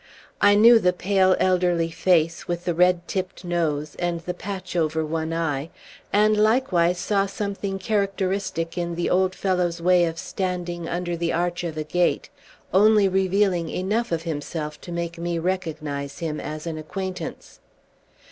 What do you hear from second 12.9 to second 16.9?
revealing enough of himself to make me recognize him as an